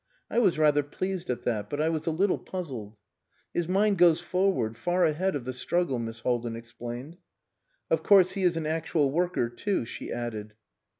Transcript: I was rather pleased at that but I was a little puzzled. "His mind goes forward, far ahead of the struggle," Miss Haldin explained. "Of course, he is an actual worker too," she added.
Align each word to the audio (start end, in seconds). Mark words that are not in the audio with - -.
I 0.31 0.39
was 0.39 0.57
rather 0.57 0.81
pleased 0.81 1.29
at 1.29 1.43
that 1.43 1.69
but 1.69 1.79
I 1.79 1.89
was 1.89 2.07
a 2.07 2.09
little 2.09 2.39
puzzled. 2.39 2.97
"His 3.53 3.67
mind 3.67 3.99
goes 3.99 4.19
forward, 4.19 4.75
far 4.75 5.05
ahead 5.05 5.35
of 5.35 5.45
the 5.45 5.53
struggle," 5.53 5.99
Miss 5.99 6.21
Haldin 6.21 6.55
explained. 6.55 7.17
"Of 7.91 8.01
course, 8.01 8.31
he 8.31 8.41
is 8.41 8.57
an 8.57 8.65
actual 8.65 9.11
worker 9.11 9.47
too," 9.47 9.85
she 9.85 10.11
added. 10.11 10.55